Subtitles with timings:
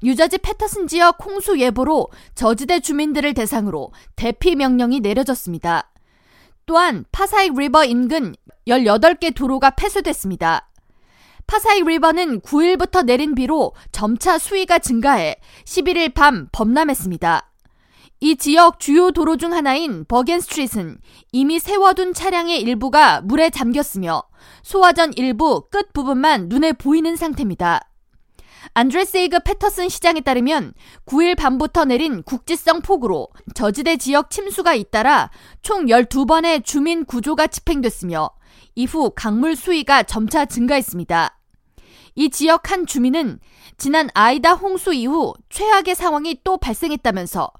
[0.00, 5.90] 뉴저지 패터슨 지역 홍수 예보로 저지대 주민들을 대상으로 대피 명령이 내려졌습니다.
[6.66, 8.34] 또한 파사이 리버 인근
[8.68, 10.70] 18개 도로가 폐쇄됐습니다.
[11.48, 17.50] 파사이 리버는 9일부터 내린 비로 점차 수위가 증가해 11일 밤 범람했습니다.
[18.20, 20.98] 이 지역 주요 도로 중 하나인 버겐 스트릿은
[21.32, 24.22] 이미 세워둔 차량의 일부가 물에 잠겼으며
[24.62, 27.87] 소화전 일부 끝 부분만 눈에 보이는 상태입니다.
[28.74, 30.74] 안드레세이그 패터슨 시장에 따르면
[31.06, 35.30] 9일 밤부터 내린 국지성 폭우로 저지대 지역 침수가 잇따라
[35.62, 38.30] 총 12번의 주민 구조가 집행됐으며
[38.74, 41.36] 이후 강물 수위가 점차 증가했습니다.
[42.14, 43.38] 이 지역 한 주민은
[43.76, 47.50] 지난 아이다 홍수 이후 최악의 상황이 또 발생했다면서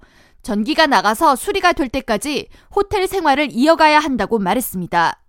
[0.43, 5.21] 전기가 나가서 수리가 될 때까지 호텔 생활을 이어가야 한다고 말했습니다.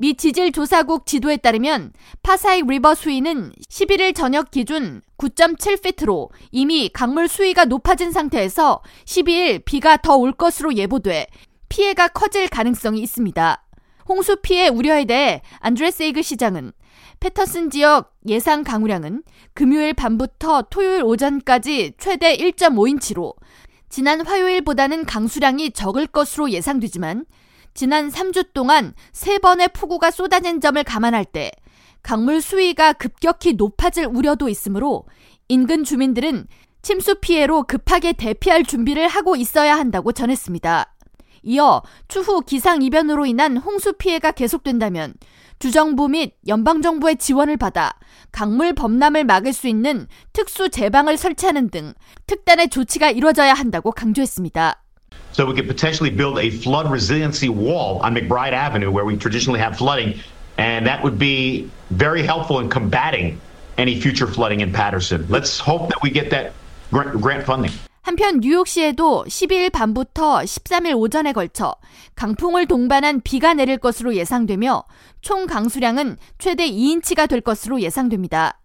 [0.00, 7.64] 미 지질 조사국 지도에 따르면 파사이 리버 수위는 11일 저녁 기준 9.7피트로 이미 강물 수위가
[7.64, 11.26] 높아진 상태에서 12일 비가 더 올 것으로 예보돼
[11.68, 13.64] 피해가 커질 가능성이 있습니다.
[14.08, 16.72] 홍수 피해 우려에 대해 안드레 세이그 시장은
[17.18, 23.34] 패터슨 지역 예상 강우량은 금요일 밤부터 토요일 오전까지 최대 1.5인치로
[23.88, 27.26] 지난 화요일보다는 강수량이 적을 것으로 예상되지만
[27.74, 31.50] 지난 3주 동안 3번의 폭우가 쏟아진 점을 감안할 때
[32.02, 35.06] 강물 수위가 급격히 높아질 우려도 있으므로
[35.48, 36.46] 인근 주민들은
[36.82, 40.94] 침수 피해로 급하게 대피할 준비를 하고 있어야 한다고 전했습니다.
[41.42, 45.14] 이어 추후 기상 이변으로 인한 홍수 피해가 계속된다면
[45.58, 47.92] 주정부 및 연방정부의 지원을 받아
[48.30, 51.94] 강물 범람을 막을 수 있는 특수 제방을 설치하는 등
[52.26, 54.82] 특단의 조치가 이뤄져야 한다고 강조했습니다.
[55.37, 59.59] So we could potentially build a flood resiliency wall on McBride Avenue where we traditionally
[59.59, 60.19] have flooding,
[60.57, 63.41] and that would be very helpful in combating
[63.77, 65.25] any future flooding in Patterson.
[65.29, 66.53] Let's hope that we get that
[66.91, 67.73] grant funding.
[68.03, 71.73] 한편 뉴욕시에도 12일 밤부터 13일 오전에 걸쳐
[72.15, 74.83] 강풍을 동반한 비가 내릴 것으로 예상되며
[75.21, 78.56] 총 강수량은 최대 2인치가 될 것으로 예상됩니다.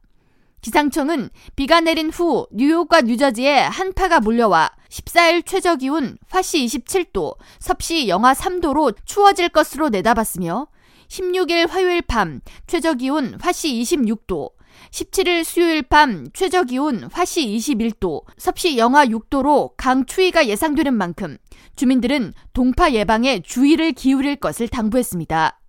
[0.63, 8.33] 기상청은 비가 내린 후 뉴욕과 뉴저지에 한파가 몰려와 14일 최저 기온 화씨 27도, 섭씨 영하
[8.33, 10.67] 3도로 추워질 것으로 내다봤으며
[11.09, 14.51] 16일 화요일 밤 최저 기온 화씨 26도,
[14.89, 21.37] 17일 수요일 밤 최저 기온 화씨 21도, 섭씨 영하 6도로 강추위가 예상되는 만큼
[21.75, 25.59] 주민들은 동파 예방에 주의를 기울일 것을 당부했습니다.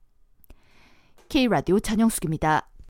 [1.28, 2.68] K라디오 전영숙입니다.